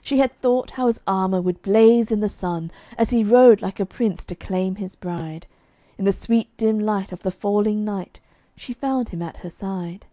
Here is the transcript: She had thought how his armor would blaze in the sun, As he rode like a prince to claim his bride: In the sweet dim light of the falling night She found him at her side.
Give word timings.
She 0.00 0.18
had 0.20 0.40
thought 0.40 0.70
how 0.70 0.86
his 0.86 1.00
armor 1.04 1.42
would 1.42 1.62
blaze 1.62 2.12
in 2.12 2.20
the 2.20 2.28
sun, 2.28 2.70
As 2.96 3.10
he 3.10 3.24
rode 3.24 3.60
like 3.60 3.80
a 3.80 3.84
prince 3.86 4.24
to 4.26 4.36
claim 4.36 4.76
his 4.76 4.94
bride: 4.94 5.48
In 5.98 6.04
the 6.04 6.12
sweet 6.12 6.56
dim 6.56 6.78
light 6.78 7.10
of 7.10 7.24
the 7.24 7.32
falling 7.32 7.84
night 7.84 8.20
She 8.54 8.72
found 8.72 9.08
him 9.08 9.20
at 9.20 9.38
her 9.38 9.50
side. 9.50 10.06